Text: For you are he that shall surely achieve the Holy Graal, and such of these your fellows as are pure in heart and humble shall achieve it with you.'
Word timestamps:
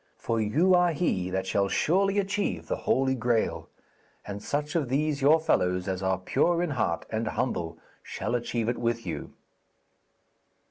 For 0.17 0.41
you 0.41 0.73
are 0.73 0.93
he 0.93 1.29
that 1.29 1.45
shall 1.45 1.67
surely 1.67 2.17
achieve 2.17 2.65
the 2.65 2.75
Holy 2.89 3.13
Graal, 3.13 3.69
and 4.25 4.41
such 4.41 4.73
of 4.73 4.89
these 4.89 5.21
your 5.21 5.39
fellows 5.39 5.87
as 5.87 6.01
are 6.01 6.17
pure 6.17 6.63
in 6.63 6.71
heart 6.71 7.05
and 7.11 7.27
humble 7.27 7.77
shall 8.01 8.33
achieve 8.33 8.67
it 8.67 8.79
with 8.79 9.05
you.' 9.05 9.33